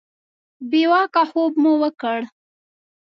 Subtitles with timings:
[0.69, 2.19] بې واکه خوب مو وکړ.